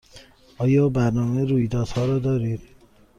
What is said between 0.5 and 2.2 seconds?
آیا برنامه رویدادها را